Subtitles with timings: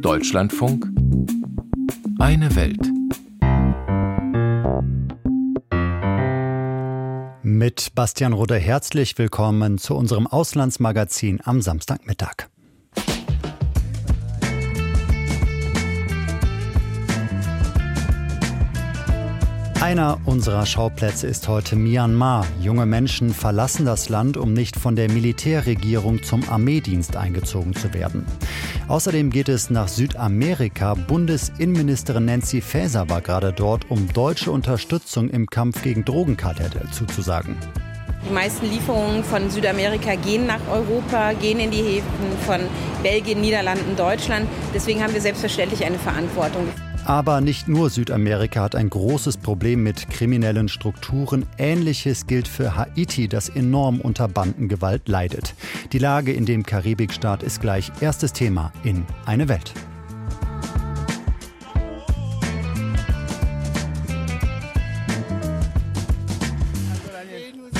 [0.00, 0.86] Deutschlandfunk
[2.18, 2.80] Eine Welt.
[7.42, 12.48] Mit Bastian Rudder herzlich willkommen zu unserem Auslandsmagazin am Samstagmittag.
[19.84, 22.46] Einer unserer Schauplätze ist heute Myanmar.
[22.58, 28.24] Junge Menschen verlassen das Land, um nicht von der Militärregierung zum Armeedienst eingezogen zu werden.
[28.88, 30.94] Außerdem geht es nach Südamerika.
[30.94, 37.54] Bundesinnenministerin Nancy Faeser war gerade dort, um deutsche Unterstützung im Kampf gegen Drogenkartelle zuzusagen.
[38.26, 42.60] Die meisten Lieferungen von Südamerika gehen nach Europa, gehen in die Häfen von
[43.02, 44.48] Belgien, Niederlanden, Deutschland.
[44.72, 46.68] Deswegen haben wir selbstverständlich eine Verantwortung.
[47.04, 51.44] Aber nicht nur Südamerika hat ein großes Problem mit kriminellen Strukturen.
[51.58, 55.54] Ähnliches gilt für Haiti, das enorm unter Bandengewalt leidet.
[55.92, 59.74] Die Lage in dem Karibikstaat ist gleich erstes Thema in Eine Welt.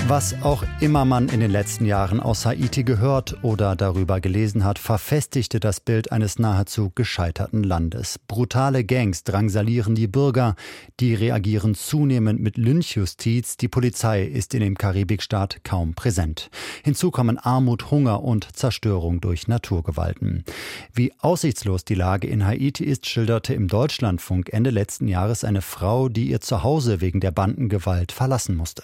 [0.07, 4.79] Was auch immer man in den letzten Jahren aus Haiti gehört oder darüber gelesen hat,
[4.79, 8.19] verfestigte das Bild eines nahezu gescheiterten Landes.
[8.29, 10.57] Brutale Gangs drangsalieren die Bürger,
[11.01, 16.51] die reagieren zunehmend mit Lynchjustiz, die Polizei ist in dem Karibikstaat kaum präsent.
[16.85, 20.45] Hinzu kommen Armut, Hunger und Zerstörung durch Naturgewalten.
[20.93, 26.11] Wie aussichtslos die Lage in Haiti ist, schilderte im Deutschlandfunk Ende letzten Jahres eine Frau,
[26.11, 28.83] die ihr Zuhause wegen der Bandengewalt verlassen musste.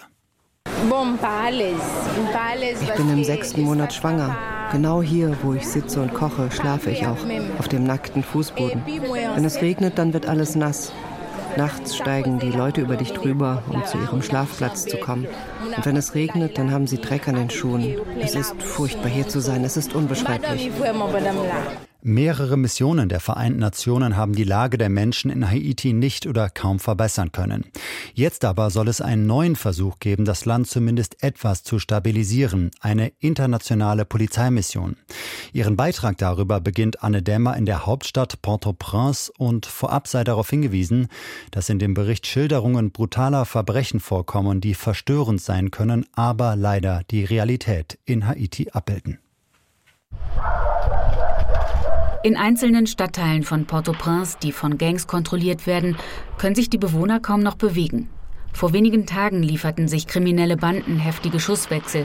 [2.80, 4.36] Ich bin im sechsten Monat schwanger.
[4.72, 7.18] Genau hier, wo ich sitze und koche, schlafe ich auch,
[7.58, 8.82] auf dem nackten Fußboden.
[9.34, 10.92] Wenn es regnet, dann wird alles nass.
[11.56, 15.26] Nachts steigen die Leute über dich drüber, um zu ihrem Schlafplatz zu kommen.
[15.76, 17.96] Und wenn es regnet, dann haben sie Dreck an den Schuhen.
[18.20, 20.70] Es ist furchtbar hier zu sein, es ist unbeschreiblich.
[22.02, 26.78] Mehrere Missionen der Vereinten Nationen haben die Lage der Menschen in Haiti nicht oder kaum
[26.78, 27.66] verbessern können.
[28.14, 33.12] Jetzt aber soll es einen neuen Versuch geben, das Land zumindest etwas zu stabilisieren, eine
[33.18, 34.96] internationale Polizeimission.
[35.52, 41.08] Ihren Beitrag darüber beginnt Anne Dämmer in der Hauptstadt Port-au-Prince und vorab sei darauf hingewiesen,
[41.50, 47.24] dass in dem Bericht Schilderungen brutaler Verbrechen vorkommen, die verstörend sein können, aber leider die
[47.24, 49.18] Realität in Haiti abbilden.
[52.22, 55.96] In einzelnen Stadtteilen von Port-au-Prince, die von Gangs kontrolliert werden,
[56.36, 58.10] können sich die Bewohner kaum noch bewegen.
[58.52, 62.04] Vor wenigen Tagen lieferten sich kriminelle Banden heftige Schusswechsel,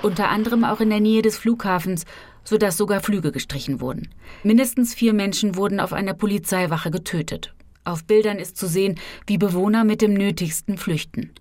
[0.00, 2.06] unter anderem auch in der Nähe des Flughafens,
[2.42, 4.08] sodass sogar Flüge gestrichen wurden.
[4.44, 7.52] Mindestens vier Menschen wurden auf einer Polizeiwache getötet.
[7.84, 11.32] Auf Bildern ist zu sehen, wie Bewohner mit dem Nötigsten flüchten.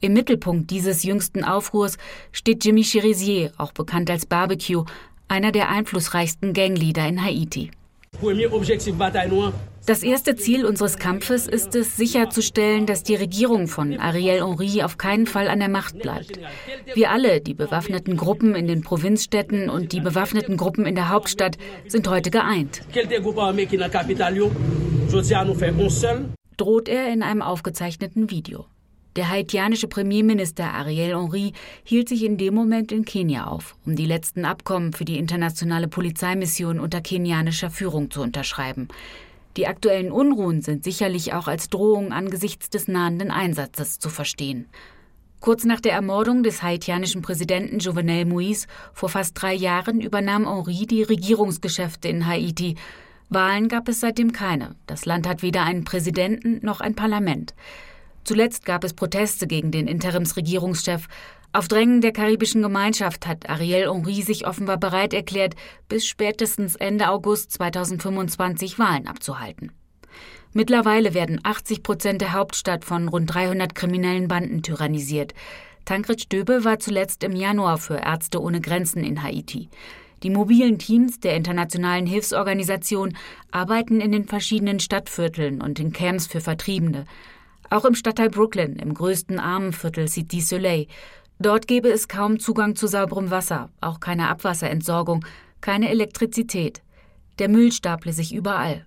[0.00, 1.98] Im Mittelpunkt dieses jüngsten Aufruhrs
[2.30, 4.84] steht Jimmy Cherizier, auch bekannt als Barbecue,
[5.28, 7.70] einer der einflussreichsten Gangleader in Haiti.
[9.86, 14.98] Das erste Ziel unseres Kampfes ist es, sicherzustellen, dass die Regierung von Ariel Henry auf
[14.98, 16.38] keinen Fall an der Macht bleibt.
[16.94, 21.58] Wir alle, die bewaffneten Gruppen in den Provinzstädten und die bewaffneten Gruppen in der Hauptstadt,
[21.86, 22.82] sind heute geeint.
[26.56, 28.66] Droht er in einem aufgezeichneten Video.
[29.18, 31.52] Der haitianische Premierminister Ariel Henry
[31.82, 35.88] hielt sich in dem Moment in Kenia auf, um die letzten Abkommen für die internationale
[35.88, 38.86] Polizeimission unter kenianischer Führung zu unterschreiben.
[39.56, 44.68] Die aktuellen Unruhen sind sicherlich auch als Drohung angesichts des nahenden Einsatzes zu verstehen.
[45.40, 50.86] Kurz nach der Ermordung des haitianischen Präsidenten Jovenel Moïse vor fast drei Jahren übernahm Henri
[50.86, 52.76] die Regierungsgeschäfte in Haiti.
[53.30, 54.76] Wahlen gab es seitdem keine.
[54.86, 57.52] Das Land hat weder einen Präsidenten noch ein Parlament.
[58.28, 61.06] Zuletzt gab es Proteste gegen den Interimsregierungschef.
[61.54, 65.54] Auf Drängen der karibischen Gemeinschaft hat Ariel Henry sich offenbar bereit erklärt,
[65.88, 69.72] bis spätestens Ende August 2025 Wahlen abzuhalten.
[70.52, 75.32] Mittlerweile werden 80 Prozent der Hauptstadt von rund 300 kriminellen Banden tyrannisiert.
[75.86, 79.70] Tankred Stöbe war zuletzt im Januar für Ärzte ohne Grenzen in Haiti.
[80.22, 83.16] Die mobilen Teams der internationalen Hilfsorganisation
[83.52, 87.06] arbeiten in den verschiedenen Stadtvierteln und in Camps für Vertriebene.
[87.70, 90.86] Auch im Stadtteil Brooklyn, im größten Armenviertel City Soleil.
[91.38, 95.24] Dort gäbe es kaum Zugang zu sauberem Wasser, auch keine Abwasserentsorgung,
[95.60, 96.82] keine Elektrizität.
[97.38, 98.84] Der Müll staple sich überall.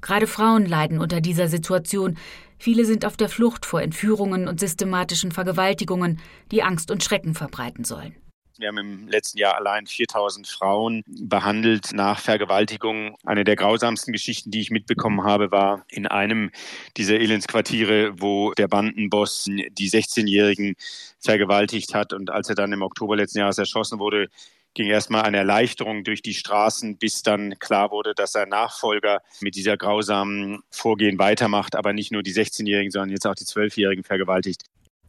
[0.00, 2.16] Gerade Frauen leiden unter dieser Situation.
[2.58, 7.84] Viele sind auf der Flucht vor Entführungen und systematischen Vergewaltigungen, die Angst und Schrecken verbreiten
[7.84, 8.14] sollen.
[8.60, 13.16] Wir haben im letzten Jahr allein 4000 Frauen behandelt nach Vergewaltigung.
[13.24, 16.50] Eine der grausamsten Geschichten, die ich mitbekommen habe, war in einem
[16.98, 20.74] dieser Elendsquartiere, wo der Bandenboss die 16-Jährigen
[21.18, 22.12] vergewaltigt hat.
[22.12, 24.28] Und als er dann im Oktober letzten Jahres erschossen wurde,
[24.74, 29.54] ging erstmal eine Erleichterung durch die Straßen, bis dann klar wurde, dass sein Nachfolger mit
[29.54, 34.64] dieser grausamen Vorgehen weitermacht, aber nicht nur die 16-Jährigen, sondern jetzt auch die 12-Jährigen vergewaltigt.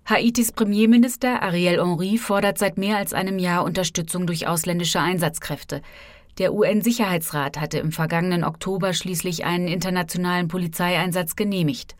[0.05, 5.81] Haitis Premierminister Ariel Henry fordert seit mehr als einem Jahr Unterstützung durch ausländische Einsatzkräfte.
[6.37, 11.95] Der UN-Sicherheitsrat hatte im vergangenen Oktober schließlich einen internationalen Polizeieinsatz genehmigt.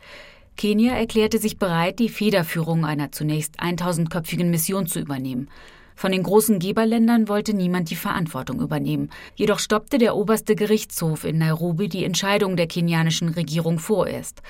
[0.56, 5.48] Kenia erklärte sich bereit, die Federführung einer zunächst 1000-köpfigen Mission zu übernehmen.
[5.94, 9.10] Von den großen Geberländern wollte niemand die Verantwortung übernehmen.
[9.36, 14.42] Jedoch stoppte der oberste Gerichtshof in Nairobi die Entscheidung der kenianischen Regierung vorerst.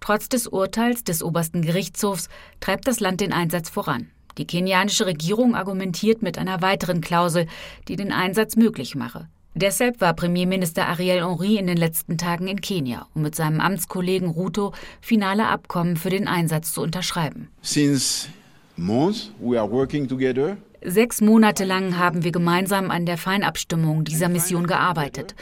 [0.00, 2.28] Trotz des Urteils des obersten Gerichtshofs
[2.60, 4.08] treibt das Land den Einsatz voran.
[4.38, 7.46] Die kenianische Regierung argumentiert mit einer weiteren Klausel,
[7.88, 9.28] die den Einsatz möglich mache.
[9.54, 14.28] Deshalb war Premierminister Ariel Henry in den letzten Tagen in Kenia, um mit seinem Amtskollegen
[14.28, 17.48] Ruto finale Abkommen für den Einsatz zu unterschreiben.
[17.62, 18.28] Since
[18.76, 20.56] months we are working together.
[20.84, 25.34] Sechs Monate lang haben wir gemeinsam an der Feinabstimmung dieser Mission gearbeitet.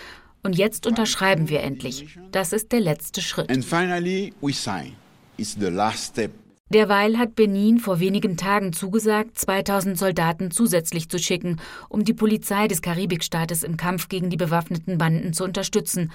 [0.46, 2.16] Und jetzt unterschreiben wir endlich.
[2.30, 3.50] Das ist der letzte Schritt.
[3.50, 4.92] And finally we sign.
[5.38, 6.30] It's the last step.
[6.68, 12.68] Derweil hat Benin vor wenigen Tagen zugesagt, 2000 Soldaten zusätzlich zu schicken, um die Polizei
[12.68, 16.12] des Karibikstaates im Kampf gegen die bewaffneten Banden zu unterstützen,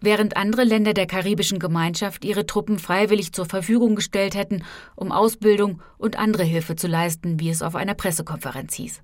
[0.00, 4.62] während andere Länder der karibischen Gemeinschaft ihre Truppen freiwillig zur Verfügung gestellt hätten,
[4.94, 9.02] um Ausbildung und andere Hilfe zu leisten, wie es auf einer Pressekonferenz hieß.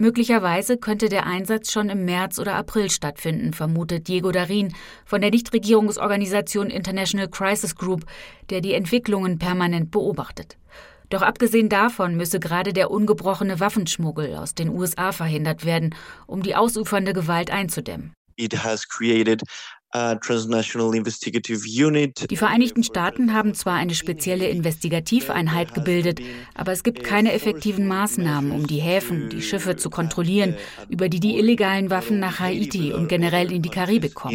[0.00, 4.72] Möglicherweise könnte der Einsatz schon im März oder April stattfinden, vermutet Diego Darin
[5.04, 8.06] von der Nichtregierungsorganisation International Crisis Group,
[8.48, 10.56] der die Entwicklungen permanent beobachtet.
[11.10, 15.96] Doch abgesehen davon müsse gerade der ungebrochene Waffenschmuggel aus den USA verhindert werden,
[16.28, 18.12] um die ausufernde Gewalt einzudämmen.
[18.36, 19.42] It has created
[22.30, 26.20] die Vereinigten Staaten haben zwar eine spezielle Investigativeinheit gebildet,
[26.54, 30.56] aber es gibt keine effektiven Maßnahmen, um die Häfen, die Schiffe zu kontrollieren,
[30.90, 34.34] über die die illegalen Waffen nach Haiti und generell in die Karibik kommen.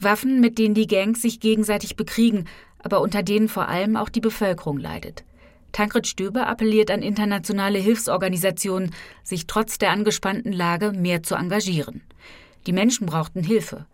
[0.00, 2.46] Waffen, mit denen die Gangs sich gegenseitig bekriegen,
[2.80, 5.24] aber unter denen vor allem auch die Bevölkerung leidet.
[5.72, 12.02] Tankred Stöber appelliert an internationale Hilfsorganisationen, sich trotz der angespannten Lage mehr zu engagieren.
[12.66, 13.86] Die Menschen brauchten Hilfe.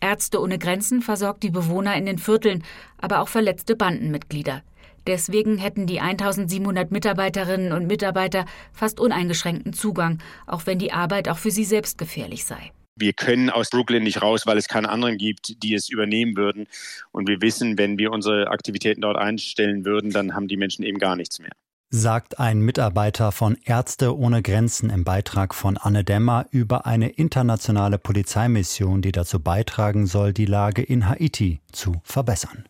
[0.00, 2.64] Ärzte ohne Grenzen versorgt die Bewohner in den Vierteln,
[2.98, 4.62] aber auch verletzte Bandenmitglieder.
[5.06, 11.38] Deswegen hätten die 1700 Mitarbeiterinnen und Mitarbeiter fast uneingeschränkten Zugang, auch wenn die Arbeit auch
[11.38, 12.72] für sie selbst gefährlich sei.
[12.94, 16.66] Wir können aus Brooklyn nicht raus, weil es keine anderen gibt, die es übernehmen würden.
[17.12, 20.98] Und wir wissen, wenn wir unsere Aktivitäten dort einstellen würden, dann haben die Menschen eben
[20.98, 21.52] gar nichts mehr
[21.90, 27.98] sagt ein Mitarbeiter von Ärzte ohne Grenzen im Beitrag von Anne Demmer über eine internationale
[27.98, 32.64] Polizeimission, die dazu beitragen soll, die Lage in Haiti zu verbessern.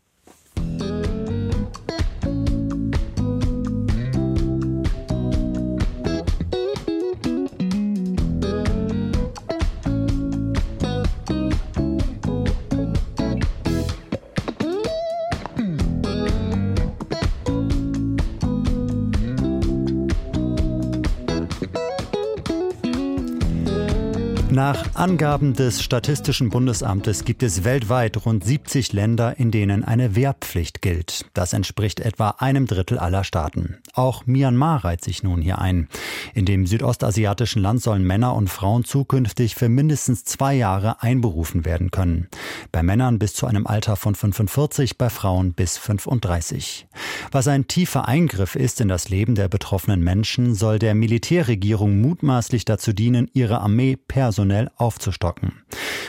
[24.68, 30.82] Nach Angaben des Statistischen Bundesamtes gibt es weltweit rund 70 Länder, in denen eine Wehrpflicht
[30.82, 31.24] gilt.
[31.32, 33.78] Das entspricht etwa einem Drittel aller Staaten.
[33.94, 35.88] Auch Myanmar reiht sich nun hier ein.
[36.34, 41.90] In dem südostasiatischen Land sollen Männer und Frauen zukünftig für mindestens zwei Jahre einberufen werden
[41.90, 42.28] können.
[42.70, 46.86] Bei Männern bis zu einem Alter von 45, bei Frauen bis 35.
[47.32, 52.66] Was ein tiefer Eingriff ist in das Leben der betroffenen Menschen, soll der Militärregierung mutmaßlich
[52.66, 55.52] dazu dienen, ihre Armee personell personell aufzustocken.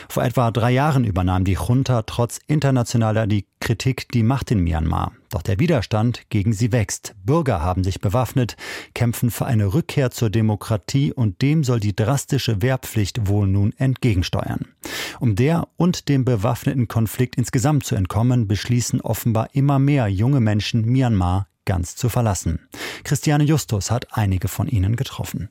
[0.08, 3.26] Vor etwa drei Jahren übernahm die Junta trotz internationaler
[3.60, 5.12] Kritik die Macht in Myanmar.
[5.30, 7.14] Doch der Widerstand gegen sie wächst.
[7.24, 8.56] Bürger haben sich bewaffnet,
[8.94, 14.66] kämpfen für eine Rückkehr zur Demokratie und dem soll die drastische Wehrpflicht wohl nun entgegensteuern.
[15.20, 20.84] Um der und dem bewaffneten Konflikt insgesamt zu entkommen, beschließen offenbar immer mehr junge Menschen
[20.86, 22.68] Myanmar ganz zu verlassen.
[23.04, 25.50] Christiane Justus hat einige von ihnen getroffen.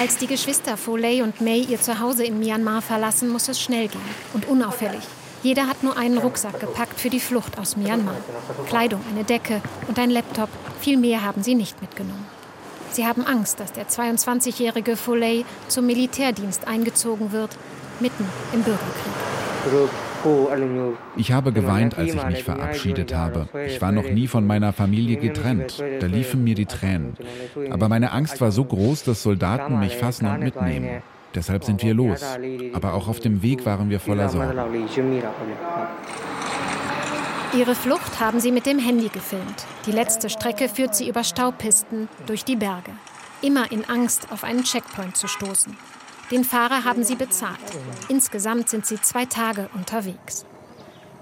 [0.00, 4.00] Als die Geschwister Foley und May ihr Zuhause in Myanmar verlassen, muss es schnell gehen
[4.32, 5.02] und unauffällig.
[5.42, 8.14] Jeder hat nur einen Rucksack gepackt für die Flucht aus Myanmar.
[8.68, 10.50] Kleidung, eine Decke und ein Laptop.
[10.80, 12.26] Viel mehr haben sie nicht mitgenommen.
[12.92, 17.50] Sie haben Angst, dass der 22-jährige Foley zum Militärdienst eingezogen wird,
[17.98, 19.98] mitten im Bürgerkrieg.
[21.16, 23.48] Ich habe geweint, als ich mich verabschiedet habe.
[23.66, 25.82] Ich war noch nie von meiner Familie getrennt.
[26.00, 27.16] Da liefen mir die Tränen.
[27.70, 31.02] Aber meine Angst war so groß, dass Soldaten mich fassen und mitnehmen.
[31.34, 32.24] Deshalb sind wir los.
[32.72, 34.58] Aber auch auf dem Weg waren wir voller Sorgen.
[37.56, 39.64] Ihre Flucht haben sie mit dem Handy gefilmt.
[39.86, 42.92] Die letzte Strecke führt sie über Staubpisten durch die Berge.
[43.40, 45.76] immer in Angst, auf einen Checkpoint zu stoßen.
[46.30, 47.58] Den Fahrer haben sie bezahlt.
[48.08, 50.44] Insgesamt sind sie zwei Tage unterwegs.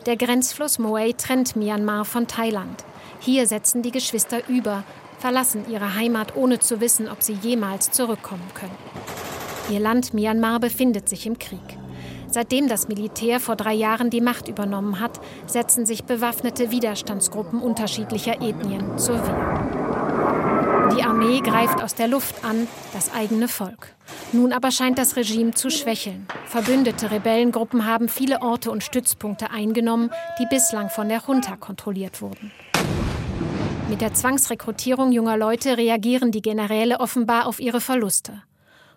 [0.04, 2.84] Der Grenzfluss Moai trennt Myanmar von Thailand.
[3.20, 4.82] Hier setzen die Geschwister über,
[5.18, 8.76] verlassen ihre Heimat, ohne zu wissen, ob sie jemals zurückkommen können.
[9.70, 11.78] Ihr Land Myanmar befindet sich im Krieg.
[12.28, 18.42] Seitdem das Militär vor drei Jahren die Macht übernommen hat, setzen sich bewaffnete Widerstandsgruppen unterschiedlicher
[18.42, 19.95] Ethnien zur Wehr.
[20.94, 23.94] Die Armee greift aus der Luft an, das eigene Volk.
[24.32, 26.26] Nun aber scheint das Regime zu schwächeln.
[26.44, 32.52] Verbündete Rebellengruppen haben viele Orte und Stützpunkte eingenommen, die bislang von der Junta kontrolliert wurden.
[33.88, 38.42] Mit der Zwangsrekrutierung junger Leute reagieren die Generäle offenbar auf ihre Verluste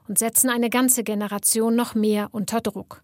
[0.07, 3.03] und setzen eine ganze Generation noch mehr unter Druck.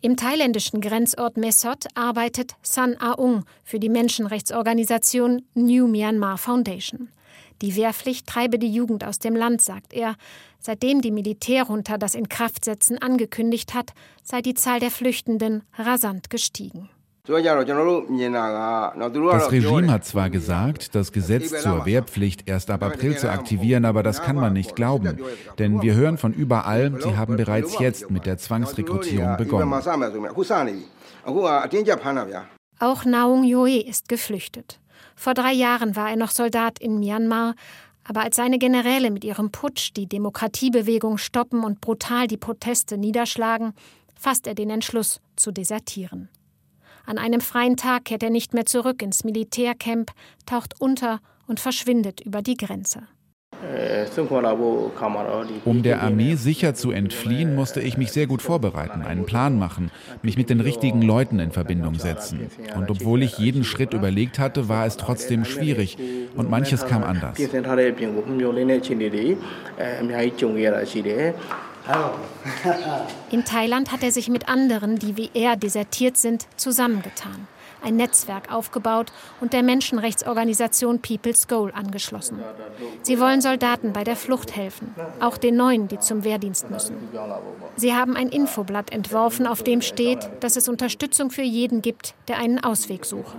[0.00, 7.08] Im thailändischen Grenzort Mesot arbeitet San Aung für die Menschenrechtsorganisation New Myanmar Foundation.
[7.62, 10.16] Die Wehrpflicht treibe die Jugend aus dem Land, sagt er.
[10.58, 13.92] Seitdem die Militärjunta das Inkraftsetzen angekündigt hat,
[14.22, 16.90] sei die Zahl der Flüchtenden rasant gestiegen.
[17.24, 17.36] Das
[19.52, 24.22] Regime hat zwar gesagt, das Gesetz zur Wehrpflicht erst ab April zu aktivieren, aber das
[24.22, 25.20] kann man nicht glauben.
[25.56, 29.72] Denn wir hören von überall, sie haben bereits jetzt mit der Zwangsrekrutierung begonnen.
[32.80, 34.80] Auch Naung Yoe ist geflüchtet.
[35.16, 37.54] Vor drei Jahren war er noch Soldat in Myanmar,
[38.04, 43.74] aber als seine Generäle mit ihrem Putsch die Demokratiebewegung stoppen und brutal die Proteste niederschlagen,
[44.18, 46.28] fasst er den Entschluss zu desertieren.
[47.06, 50.12] An einem freien Tag kehrt er nicht mehr zurück ins Militärcamp,
[50.46, 53.08] taucht unter und verschwindet über die Grenze.
[55.64, 59.90] Um der Armee sicher zu entfliehen, musste ich mich sehr gut vorbereiten, einen Plan machen,
[60.22, 62.50] mich mit den richtigen Leuten in Verbindung setzen.
[62.76, 65.96] Und obwohl ich jeden Schritt überlegt hatte, war es trotzdem schwierig
[66.34, 67.38] und manches kam anders.
[73.30, 77.48] In Thailand hat er sich mit anderen, die wie er desertiert sind, zusammengetan,
[77.82, 82.38] ein Netzwerk aufgebaut und der Menschenrechtsorganisation People's Goal angeschlossen.
[83.02, 86.96] Sie wollen Soldaten bei der Flucht helfen, auch den Neuen, die zum Wehrdienst müssen.
[87.76, 92.38] Sie haben ein Infoblatt entworfen, auf dem steht, dass es Unterstützung für jeden gibt, der
[92.38, 93.36] einen Ausweg suche.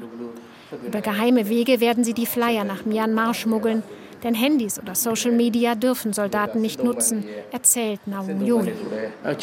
[0.86, 3.84] Über geheime Wege werden sie die Flyer nach Myanmar schmuggeln,
[4.24, 8.72] denn Handys oder Social Media dürfen Soldaten nicht nutzen, erzählt Naum Yoni.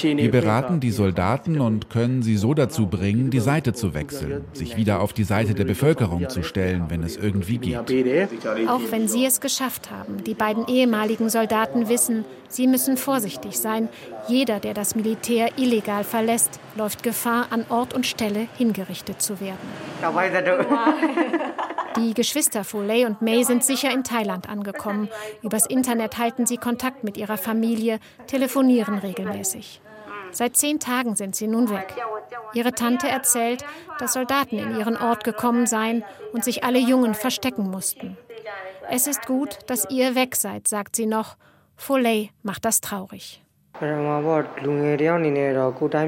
[0.03, 4.77] Wir beraten die Soldaten und können sie so dazu bringen, die Seite zu wechseln, sich
[4.77, 7.77] wieder auf die Seite der Bevölkerung zu stellen, wenn es irgendwie geht.
[8.69, 13.89] Auch wenn sie es geschafft haben, die beiden ehemaligen Soldaten wissen, sie müssen vorsichtig sein.
[14.29, 19.59] Jeder, der das Militär illegal verlässt, läuft Gefahr, an Ort und Stelle hingerichtet zu werden.
[21.97, 25.09] Die Geschwister Foley und May sind sicher in Thailand angekommen.
[25.43, 29.81] Übers Internet halten sie Kontakt mit ihrer Familie, telefonieren regelmäßig.
[30.31, 31.97] Seit zehn Tagen sind sie nun weg.
[32.55, 33.65] Ihre Tante erzählt,
[33.99, 38.17] dass Soldaten in ihren Ort gekommen seien und sich alle Jungen verstecken mussten.
[38.89, 41.37] Es ist gut, dass ihr weg seid, sagt sie noch.
[41.77, 43.43] Foley macht das traurig.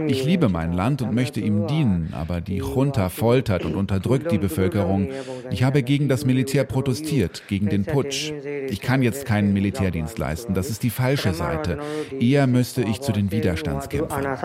[0.07, 4.38] Ich liebe mein Land und möchte ihm dienen, aber die Junta foltert und unterdrückt die
[4.38, 5.09] Bevölkerung.
[5.50, 8.33] Ich habe gegen das Militär protestiert, gegen den Putsch.
[8.69, 11.78] Ich kann jetzt keinen Militärdienst leisten, das ist die falsche Seite.
[12.21, 14.38] Eher müsste ich zu den Widerstandskämpfern.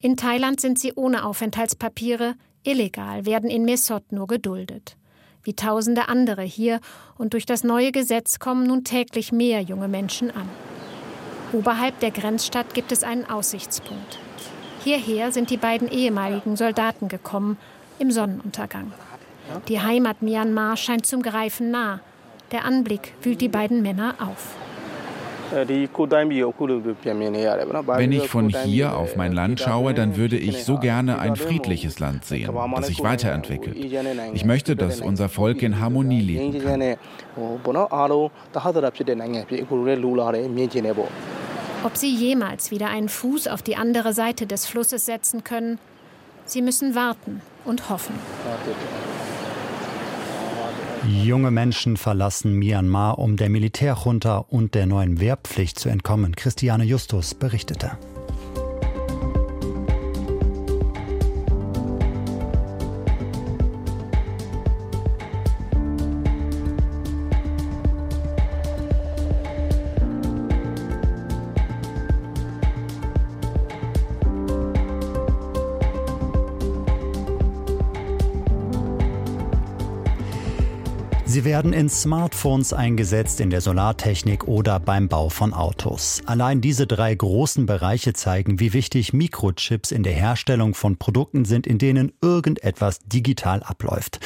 [0.00, 2.34] In Thailand sind sie ohne Aufenthaltspapiere,
[2.64, 4.96] illegal, werden in Mesot nur geduldet
[5.44, 6.80] wie tausende andere hier,
[7.18, 10.48] und durch das neue Gesetz kommen nun täglich mehr junge Menschen an.
[11.52, 14.18] Oberhalb der Grenzstadt gibt es einen Aussichtspunkt.
[14.82, 17.58] Hierher sind die beiden ehemaligen Soldaten gekommen,
[17.98, 18.92] im Sonnenuntergang.
[19.68, 22.00] Die Heimat Myanmar scheint zum Greifen nah.
[22.50, 24.56] Der Anblick wühlt die beiden Männer auf.
[27.96, 31.98] Wenn ich von hier auf mein Land schaue, dann würde ich so gerne ein friedliches
[31.98, 33.76] Land sehen, das sich weiterentwickelt.
[34.32, 36.82] Ich möchte, dass unser Volk in Harmonie leben kann.
[41.84, 45.78] Ob sie jemals wieder einen Fuß auf die andere Seite des Flusses setzen können,
[46.44, 48.14] sie müssen warten und hoffen.
[51.04, 56.36] Junge Menschen verlassen Myanmar, um der Militärjunta und der neuen Wehrpflicht zu entkommen.
[56.36, 57.98] Christiane Justus berichtete.
[81.52, 86.22] Werden in Smartphones eingesetzt, in der Solartechnik oder beim Bau von Autos.
[86.24, 91.66] Allein diese drei großen Bereiche zeigen, wie wichtig Mikrochips in der Herstellung von Produkten sind,
[91.66, 94.18] in denen irgendetwas digital abläuft.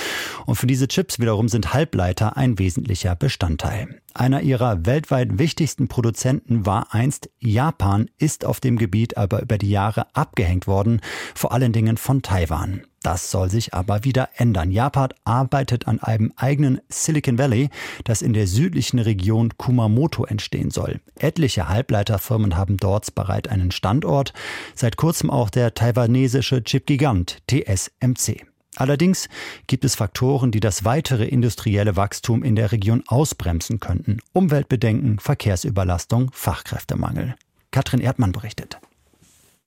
[0.47, 4.01] Und für diese Chips wiederum sind Halbleiter ein wesentlicher Bestandteil.
[4.15, 9.71] Einer ihrer weltweit wichtigsten Produzenten war einst Japan, ist auf dem Gebiet aber über die
[9.71, 11.01] Jahre abgehängt worden,
[11.35, 12.83] vor allen Dingen von Taiwan.
[13.07, 14.73] Das soll sich aber wieder ändern.
[14.73, 17.71] Japan arbeitet an einem eigenen Silicon Valley,
[18.03, 20.99] das in der südlichen Region Kumamoto entstehen soll.
[21.15, 24.33] Etliche Halbleiterfirmen haben dort bereits einen Standort,
[24.75, 28.45] seit kurzem auch der taiwanesische Chipgigant TSMC.
[28.75, 29.29] Allerdings
[29.69, 34.19] gibt es Faktoren, die das weitere industrielle Wachstum in der Region ausbremsen könnten.
[34.33, 37.37] Umweltbedenken, Verkehrsüberlastung, Fachkräftemangel.
[37.71, 38.81] Katrin Erdmann berichtet.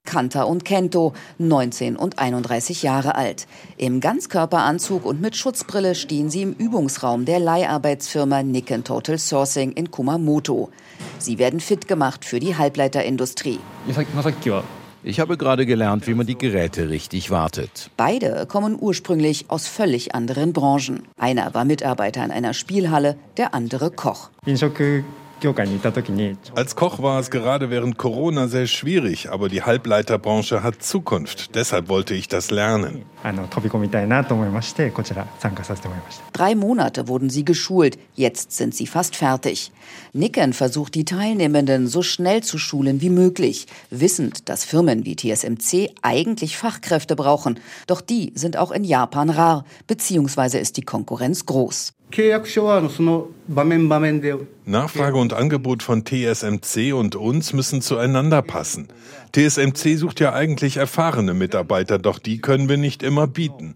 [0.10, 3.48] Kanta und Kento, 19 und 31 Jahre alt.
[3.78, 9.92] Im Ganzkörperanzug und mit Schutzbrille stehen sie im Übungsraum der Leiharbeitsfirma Nikken Total Sourcing in
[9.92, 10.72] Kumamoto.
[11.20, 13.60] Sie werden fit gemacht für die Halbleiterindustrie.
[15.04, 17.92] Ich habe gerade gelernt, wie man die Geräte richtig wartet.
[17.96, 21.04] Beide kommen ursprünglich aus völlig anderen Branchen.
[21.18, 24.30] Einer war Mitarbeiter in einer Spielhalle, der andere Koch.
[26.56, 31.56] Als Koch war es gerade während Corona sehr schwierig, aber die Halbleiterbranche hat Zukunft.
[31.56, 33.04] Deshalb wollte ich das lernen.
[36.34, 39.72] Drei Monate wurden sie geschult, jetzt sind sie fast fertig.
[40.14, 45.92] Nicken versucht die Teilnehmenden so schnell zu schulen wie möglich, wissend, dass Firmen wie TSMC
[46.02, 47.60] eigentlich Fachkräfte brauchen.
[47.88, 51.94] Doch die sind auch in Japan rar, beziehungsweise ist die Konkurrenz groß.
[54.66, 58.88] Nachfrage und Angebot von TSMC und uns müssen zueinander passen.
[59.32, 63.76] TSMC sucht ja eigentlich erfahrene Mitarbeiter, doch die können wir nicht immer bieten.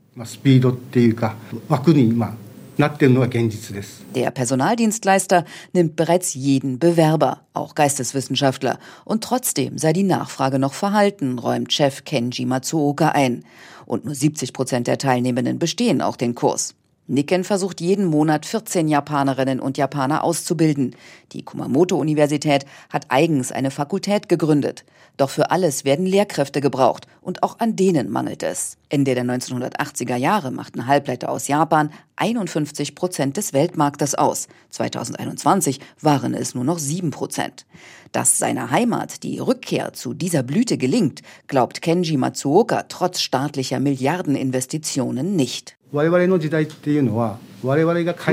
[4.16, 8.80] Der Personaldienstleister nimmt bereits jeden Bewerber, auch Geisteswissenschaftler.
[9.06, 13.46] Und trotzdem sei die Nachfrage noch verhalten, räumt Chef Kenji Matsuoka ein.
[13.86, 16.74] Und nur 70 Prozent der Teilnehmenden bestehen auch den Kurs.
[17.08, 20.96] Nikken versucht jeden Monat 14 Japanerinnen und Japaner auszubilden.
[21.34, 24.86] Die Kumamoto-Universität hat eigens eine Fakultät gegründet.
[25.18, 28.78] Doch für alles werden Lehrkräfte gebraucht und auch an denen mangelt es.
[28.88, 34.48] Ende der 1980er Jahre machten Halbleiter aus Japan 51 Prozent des Weltmarktes aus.
[34.70, 37.66] 2021 waren es nur noch 7 Prozent.
[38.14, 45.36] Dass seiner Heimat die Rückkehr zu dieser Blüte gelingt, glaubt Kenji Matsuoka trotz staatlicher Milliardeninvestitionen
[45.36, 45.76] nicht.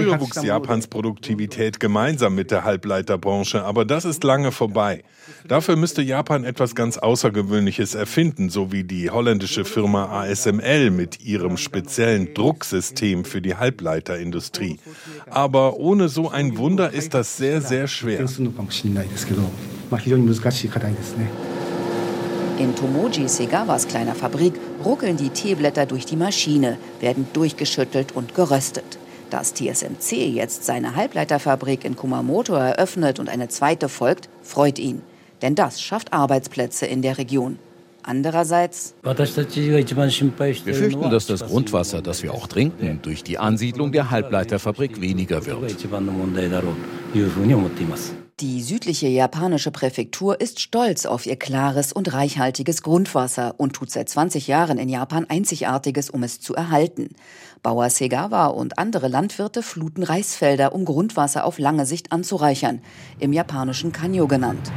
[0.09, 5.05] Früher wuchs Japans Produktivität gemeinsam mit der Halbleiterbranche, aber das ist lange vorbei.
[5.46, 11.59] Dafür müsste Japan etwas ganz Außergewöhnliches erfinden, so wie die holländische Firma ASML mit ihrem
[11.59, 14.79] speziellen Drucksystem für die Halbleiterindustrie.
[15.29, 18.20] Aber ohne so ein Wunder ist das sehr, sehr schwer.
[22.61, 24.53] In Tomoji Segawas kleiner Fabrik
[24.85, 28.99] ruckeln die Teeblätter durch die Maschine, werden durchgeschüttelt und geröstet.
[29.31, 35.01] Dass TSMC jetzt seine Halbleiterfabrik in Kumamoto eröffnet und eine zweite folgt, freut ihn.
[35.40, 37.59] Denn das schafft Arbeitsplätze in der Region.
[38.03, 38.92] Andererseits.
[39.03, 39.14] Wir
[40.75, 45.57] fürchten, dass das Grundwasser, das wir auch trinken, durch die Ansiedlung der Halbleiterfabrik weniger wird.
[48.40, 54.09] Die südliche japanische Präfektur ist stolz auf ihr klares und reichhaltiges Grundwasser und tut seit
[54.09, 57.11] 20 Jahren in Japan Einzigartiges, um es zu erhalten.
[57.62, 62.81] Bauer Segawa und andere Landwirte fluten Reisfelder, um Grundwasser auf lange Sicht anzureichern,
[63.18, 64.72] im japanischen Kanyo genannt.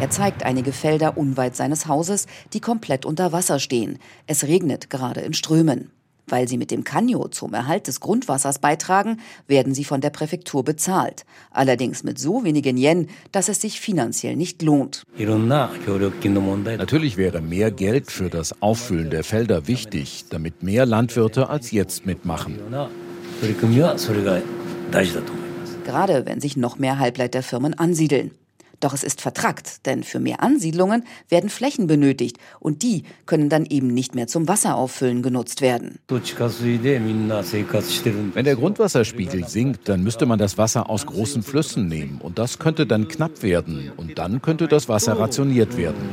[0.00, 3.98] Er zeigt einige Felder unweit seines Hauses, die komplett unter Wasser stehen.
[4.26, 5.90] Es regnet gerade in Strömen.
[6.28, 10.64] Weil sie mit dem Kanyo zum Erhalt des Grundwassers beitragen, werden sie von der Präfektur
[10.64, 11.24] bezahlt.
[11.50, 15.04] Allerdings mit so wenigen Yen, dass es sich finanziell nicht lohnt.
[15.16, 22.06] Natürlich wäre mehr Geld für das Auffüllen der Felder wichtig, damit mehr Landwirte als jetzt
[22.06, 22.58] mitmachen.
[25.84, 28.30] Gerade wenn sich noch mehr Halbleiterfirmen ansiedeln.
[28.80, 33.66] Doch es ist vertrackt, denn für mehr Ansiedlungen werden Flächen benötigt und die können dann
[33.66, 35.98] eben nicht mehr zum Wasserauffüllen genutzt werden.
[36.08, 36.22] Wenn
[38.44, 42.86] der Grundwasserspiegel sinkt, dann müsste man das Wasser aus großen Flüssen nehmen und das könnte
[42.86, 46.08] dann knapp werden und dann könnte das Wasser rationiert werden.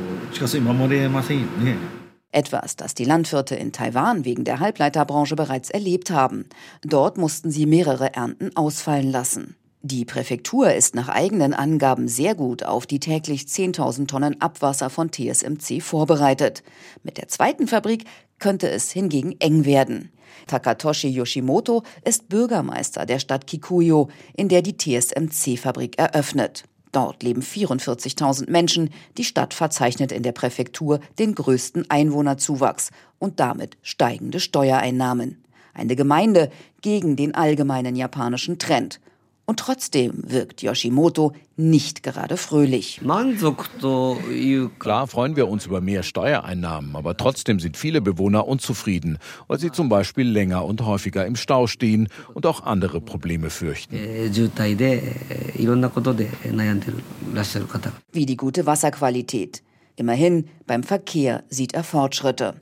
[2.32, 6.46] Etwas, das die Landwirte in Taiwan wegen der Halbleiterbranche bereits erlebt haben.
[6.82, 9.56] Dort mussten sie mehrere Ernten ausfallen lassen.
[9.88, 15.12] Die Präfektur ist nach eigenen Angaben sehr gut auf die täglich 10.000 Tonnen Abwasser von
[15.12, 16.64] TSMC vorbereitet.
[17.04, 18.04] Mit der zweiten Fabrik
[18.40, 20.10] könnte es hingegen eng werden.
[20.48, 26.64] Takatoshi Yoshimoto ist Bürgermeister der Stadt Kikuyo, in der die TSMC-Fabrik eröffnet.
[26.90, 28.90] Dort leben 44.000 Menschen.
[29.16, 35.44] Die Stadt verzeichnet in der Präfektur den größten Einwohnerzuwachs und damit steigende Steuereinnahmen.
[35.74, 36.50] Eine Gemeinde
[36.82, 38.98] gegen den allgemeinen japanischen Trend.
[39.48, 43.00] Und trotzdem wirkt Yoshimoto nicht gerade fröhlich.
[44.80, 49.70] Klar freuen wir uns über mehr Steuereinnahmen, aber trotzdem sind viele Bewohner unzufrieden, weil sie
[49.70, 53.96] zum Beispiel länger und häufiger im Stau stehen und auch andere Probleme fürchten.
[58.12, 59.62] Wie die gute Wasserqualität.
[59.98, 62.54] Immerhin, beim Verkehr sieht er Fortschritte.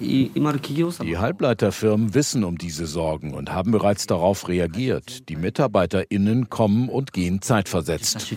[0.00, 5.30] Die Halbleiterfirmen wissen um diese Sorgen und haben bereits darauf reagiert.
[5.30, 8.36] Die MitarbeiterInnen kommen und gehen zeitversetzt.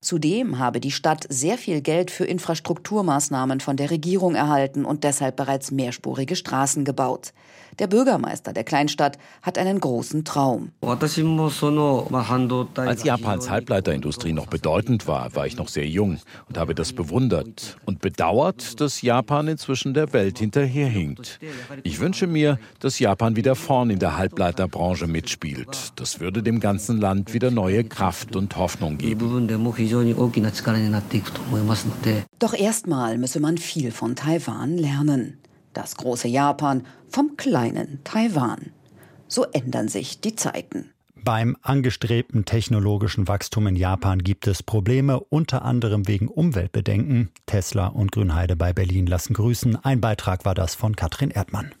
[0.00, 5.36] Zudem habe die Stadt sehr viel Geld für Infrastrukturmaßnahmen von der Regierung erhalten und deshalb
[5.36, 7.32] bereits mehrspurige Straßen gebaut.
[7.78, 10.70] Der Bürgermeister der Kleinstadt hat einen großen Traum.
[10.80, 11.16] Als
[13.04, 16.18] Japans Halbleiterindustrie noch bedeutend war, war ich noch sehr jung
[16.48, 21.40] und habe das bewundert und bedauert, dass Japan inzwischen der Welt hinterherhinkt.
[21.82, 25.92] Ich wünsche mir, dass Japan wieder vorn in der Halbleiterbranche mitspielt.
[25.96, 29.48] Das würde dem ganzen Land wieder neue Kraft und Hoffnung geben.
[32.38, 35.38] Doch erstmal müsse man viel von Taiwan lernen.
[35.72, 38.70] Das große Japan vom kleinen Taiwan.
[39.28, 40.90] So ändern sich die Zeiten.
[41.24, 47.30] Beim angestrebten technologischen Wachstum in Japan gibt es Probleme, unter anderem wegen Umweltbedenken.
[47.46, 49.82] Tesla und Grünheide bei Berlin lassen grüßen.
[49.82, 51.72] Ein Beitrag war das von Katrin Erdmann.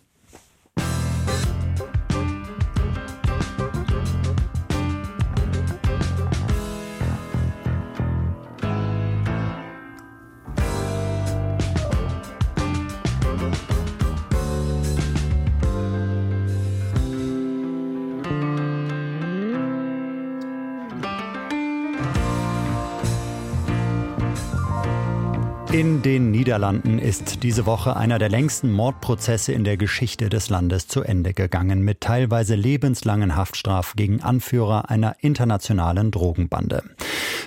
[26.54, 31.34] Niederlanden ist diese Woche einer der längsten Mordprozesse in der Geschichte des Landes zu Ende
[31.34, 36.84] gegangen, mit teilweise lebenslangen Haftstrafen gegen Anführer einer internationalen Drogenbande.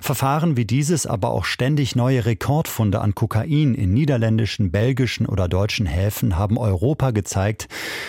[0.08, 5.86] Verfahren wie dieses, aber auch ständig neue Rekordfunde an Kokain in niederländischen, belgischen oder deutschen
[5.86, 7.68] Häfen haben Europa gezeigt,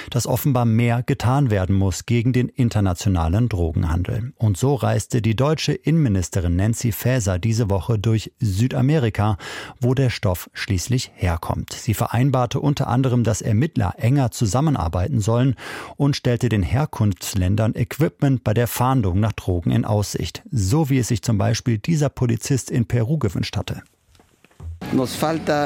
[0.08, 4.32] dass offenbar mehr getan werden muss gegen den internationalen Drogenhandel.
[4.36, 9.36] Und so reiste die deutsche Innenministerin Nancy Faeser diese Woche durch Südamerika,
[9.80, 11.72] wo der Stoff schließlich herkommt.
[11.72, 15.56] Sie vereinbarte unter anderem, dass Ermittler enger zusammenarbeiten sollen
[15.96, 21.08] und stellte den Herkunftsländern Equipment bei der Fahndung nach Drogen in Aussicht, so wie es
[21.08, 23.82] sich zum Beispiel dieser Polizist in Peru gewünscht hatte.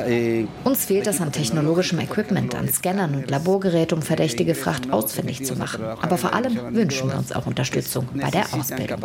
[0.08, 5.44] Eh, Uns fehlt es an technologischem Equipment, an Scannern und Laborgeräten, um verdächtige Fracht ausfindig
[5.44, 5.84] zu machen.
[5.84, 9.00] Aber vor allem wünschen wir uns auch Unterstützung bei der Ausbildung.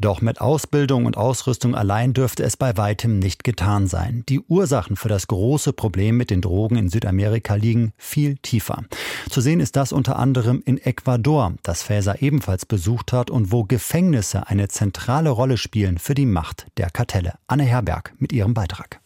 [0.00, 4.22] Doch mit Ausbildung und Ausrüstung allein dürfte es bei weitem nicht getan sein.
[4.28, 8.84] Die Ursachen für das große Problem mit den Drogen in Südamerika liegen viel tiefer.
[9.28, 13.64] Zu sehen ist das unter anderem in Ecuador, das Faeser ebenfalls besucht hat und wo
[13.64, 17.34] Gefängnisse eine zentrale Rolle spielen für die Macht der Kartelle.
[17.48, 19.00] Anne Herberg mit ihrem Beitrag.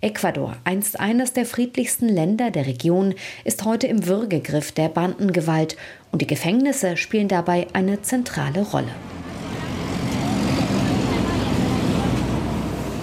[0.00, 5.76] Ecuador, einst eines der friedlichsten Länder der Region, ist heute im Würgegriff der Bandengewalt
[6.10, 8.90] und die Gefängnisse spielen dabei eine zentrale Rolle.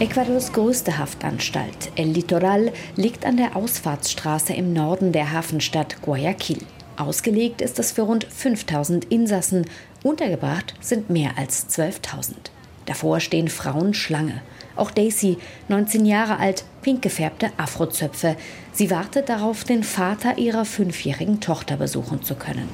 [0.04, 6.60] Ecuadors größte Haftanstalt, El Litoral, liegt an der Ausfahrtsstraße im Norden der Hafenstadt Guayaquil.
[6.98, 9.66] Ausgelegt ist es für rund 5000 Insassen,
[10.04, 12.34] untergebracht sind mehr als 12.000.
[12.86, 14.42] Davor stehen Frauen Schlange.
[14.76, 15.38] Auch Daisy,
[15.70, 18.36] 19 Jahre alt, pink gefärbte Afrozöpfe.
[18.74, 22.68] Sie wartet darauf, den Vater ihrer fünfjährigen Tochter besuchen zu können.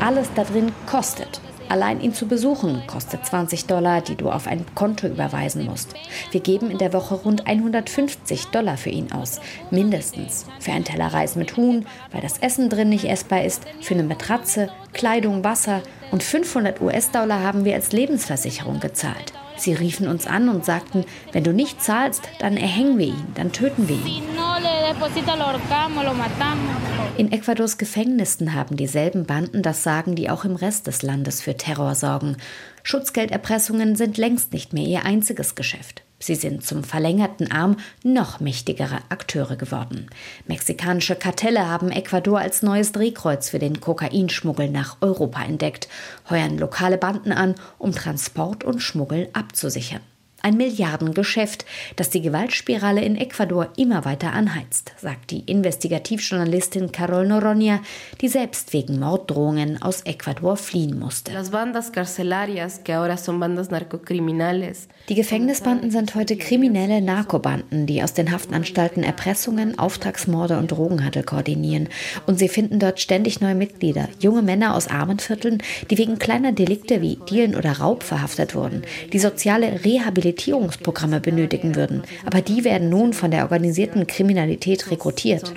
[0.00, 1.40] Alles da drin kostet.
[1.68, 5.94] Allein ihn zu besuchen kostet 20 Dollar, die du auf ein Konto überweisen musst.
[6.30, 9.40] Wir geben in der Woche rund 150 Dollar für ihn aus.
[9.70, 10.46] Mindestens.
[10.60, 14.04] Für einen Teller Reis mit Huhn, weil das Essen drin nicht essbar ist, für eine
[14.04, 19.32] Matratze, Kleidung, Wasser und 500 US-Dollar haben wir als Lebensversicherung gezahlt.
[19.56, 23.52] Sie riefen uns an und sagten, wenn du nicht zahlst, dann erhängen wir ihn, dann
[23.52, 24.22] töten wir ihn.
[27.16, 31.56] In Ecuadors Gefängnissen haben dieselben Banden das Sagen, die auch im Rest des Landes für
[31.56, 32.36] Terror sorgen.
[32.82, 36.02] Schutzgelderpressungen sind längst nicht mehr ihr einziges Geschäft.
[36.18, 40.08] Sie sind zum verlängerten Arm noch mächtigere Akteure geworden.
[40.46, 45.88] Mexikanische Kartelle haben Ecuador als neues Drehkreuz für den Kokainschmuggel nach Europa entdeckt,
[46.30, 50.00] heuern lokale Banden an, um Transport und Schmuggel abzusichern.
[50.46, 57.80] Ein Milliardengeschäft, das die Gewaltspirale in Ecuador immer weiter anheizt, sagt die Investigativjournalistin Carol Noronha,
[58.20, 61.32] die selbst wegen Morddrohungen aus Ecuador fliehen musste.
[65.08, 71.88] Die Gefängnisbanden sind heute kriminelle Narkobanden, die aus den Haftanstalten Erpressungen, Auftragsmorde und Drogenhandel koordinieren.
[72.28, 76.52] Und sie finden dort ständig neue Mitglieder, junge Männer aus armen Vierteln, die wegen kleiner
[76.52, 78.82] Delikte wie Dielen oder Raub verhaftet wurden,
[79.12, 79.84] die soziale
[80.36, 82.02] Rehabilitierungsprogramme benötigen würden.
[82.24, 85.52] Aber die werden nun von der organisierten Kriminalität rekrutiert.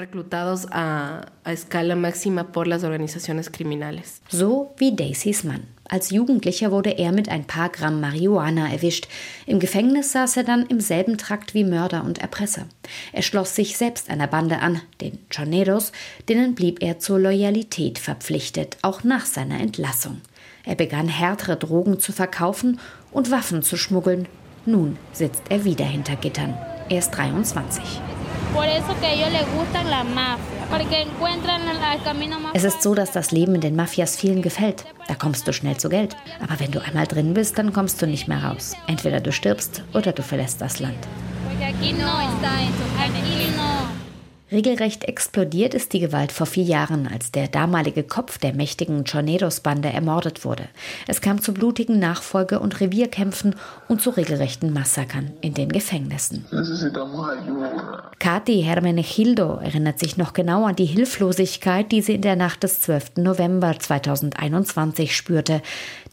[4.30, 5.64] So wie Daisys Mann.
[5.92, 9.08] Als Jugendlicher wurde er mit ein paar Gramm Marihuana erwischt.
[9.48, 12.68] Im Gefängnis saß er dann im selben Trakt wie Mörder und Erpresser.
[13.12, 15.92] Er schloss sich selbst einer Bande an, den Choneros,
[16.28, 20.22] denen blieb er zur Loyalität verpflichtet, auch nach seiner Entlassung.
[20.64, 22.80] Er begann härtere Drogen zu verkaufen
[23.12, 24.28] und Waffen zu schmuggeln.
[24.66, 26.58] Nun sitzt er wieder hinter Gittern.
[26.90, 27.84] Er ist 23.
[32.54, 34.86] Es ist so, dass das Leben in den Mafias vielen gefällt.
[35.08, 36.16] Da kommst du schnell zu Geld.
[36.42, 38.76] Aber wenn du einmal drin bist, dann kommst du nicht mehr raus.
[38.88, 40.98] Entweder du stirbst oder du verlässt das Land.
[44.52, 49.90] Regelrecht explodiert ist die Gewalt vor vier Jahren, als der damalige Kopf der mächtigen Choneros-Bande
[49.90, 50.64] ermordet wurde.
[51.08, 53.56] Es kam zu blutigen Nachfolge- und Revierkämpfen
[53.88, 56.46] und zu regelrechten Massakern in den Gefängnissen.
[58.18, 62.82] Kathi Hermenegildo erinnert sich noch genau an die Hilflosigkeit, die sie in der Nacht des
[62.82, 63.18] 12.
[63.18, 65.62] November 2021 spürte.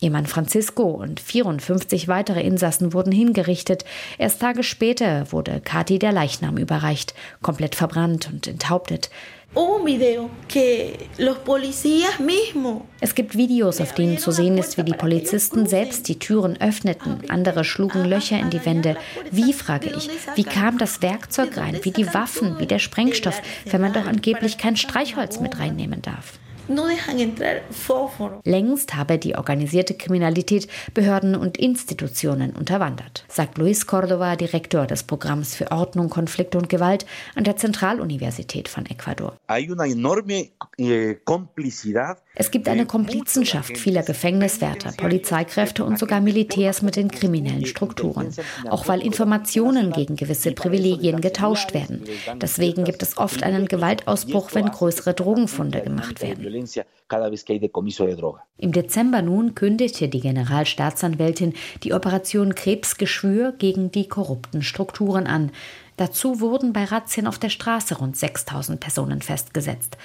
[0.00, 3.84] Ihr Mann Francisco und 54 weitere Insassen wurden hingerichtet.
[4.18, 9.10] Erst Tage später wurde Kathi der Leichnam überreicht, komplett verbrannt und enthauptet.
[13.00, 17.22] Es gibt Videos, auf denen zu sehen ist, wie die Polizisten selbst die Türen öffneten.
[17.30, 18.96] Andere schlugen Löcher in die Wände.
[19.30, 23.80] Wie, frage ich, wie kam das Werkzeug rein, wie die Waffen, wie der Sprengstoff, wenn
[23.80, 26.38] man doch angeblich kein Streichholz mit reinnehmen darf?
[28.44, 35.54] Längst habe die organisierte Kriminalität Behörden und Institutionen unterwandert, sagt Luis Cordova, Direktor des Programms
[35.54, 39.36] für Ordnung, Konflikte und Gewalt an der Zentraluniversität von Ecuador.
[40.78, 41.14] Eh,
[42.38, 48.34] es gibt eine Komplizenschaft vieler Gefängniswärter, Polizeikräfte und sogar Militärs mit den kriminellen Strukturen.
[48.68, 52.04] Auch weil Informationen gegen gewisse Privilegien getauscht werden.
[52.40, 56.55] Deswegen gibt es oft einen Gewaltausbruch, wenn größere Drogenfunde gemacht werden.
[58.58, 65.52] Im Dezember nun kündigte die Generalstaatsanwältin die Operation Krebsgeschwür gegen die korrupten Strukturen an.
[65.96, 69.96] Dazu wurden bei Razzien auf der Straße rund 6000 Personen festgesetzt.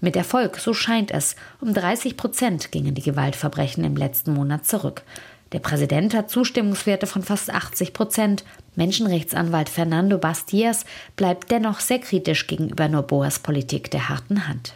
[0.00, 1.36] Mit Erfolg, so scheint es.
[1.60, 5.02] Um 30 Prozent gingen die Gewaltverbrechen im letzten Monat zurück.
[5.52, 8.44] Der Präsident hat Zustimmungswerte von fast 80 Prozent.
[8.74, 14.74] Menschenrechtsanwalt Fernando Bastias bleibt dennoch sehr kritisch gegenüber Noboas Politik der harten Hand.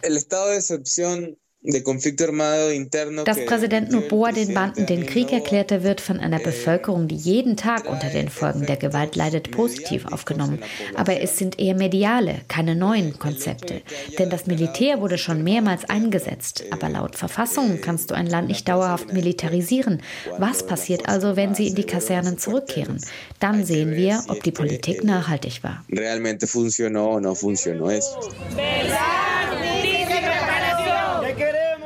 [1.63, 7.87] Dass Präsident Noboa den Banden den Krieg erklärte, wird von einer Bevölkerung, die jeden Tag
[7.87, 10.63] unter den Folgen der Gewalt leidet, positiv aufgenommen.
[10.95, 13.83] Aber es sind eher mediale, keine neuen Konzepte.
[14.17, 16.63] Denn das Militär wurde schon mehrmals eingesetzt.
[16.71, 20.01] Aber laut Verfassung kannst du ein Land nicht dauerhaft militarisieren.
[20.39, 22.99] Was passiert also, wenn sie in die Kasernen zurückkehren?
[23.39, 25.85] Dann sehen wir, ob die Politik nachhaltig war.
[25.91, 28.17] Realmente funcionó o no funcionó eso.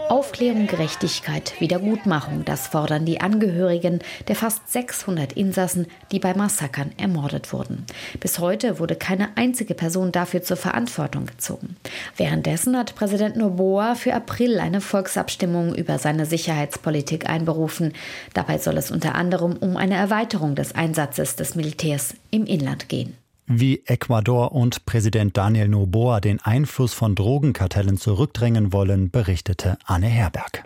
[0.09, 7.51] Aufklärung, Gerechtigkeit, Wiedergutmachung, das fordern die Angehörigen der fast 600 Insassen, die bei Massakern ermordet
[7.51, 7.85] wurden.
[8.19, 11.75] Bis heute wurde keine einzige Person dafür zur Verantwortung gezogen.
[12.17, 17.93] Währenddessen hat Präsident Noboa für April eine Volksabstimmung über seine Sicherheitspolitik einberufen.
[18.33, 23.17] Dabei soll es unter anderem um eine Erweiterung des Einsatzes des Militärs im Inland gehen.
[23.47, 30.63] Wie Ecuador und Präsident Daniel Noboa den Einfluss von Drogenkartellen zurückdrängen wollen, berichtete Anne Herberg.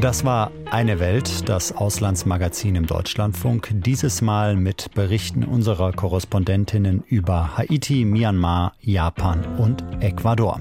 [0.00, 7.56] Das war eine Welt, das Auslandsmagazin im Deutschlandfunk, dieses Mal mit Berichten unserer Korrespondentinnen über
[7.56, 10.60] Haiti, Myanmar, Japan und Ecuador.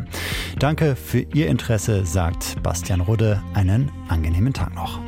[0.60, 3.42] Danke für Ihr Interesse, sagt Bastian Rudde.
[3.54, 5.00] Einen angenehmen Tag noch.